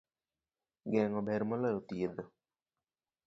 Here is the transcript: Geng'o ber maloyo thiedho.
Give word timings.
Geng'o 0.93 1.21
ber 1.27 1.41
maloyo 1.49 1.79
thiedho. 1.87 2.23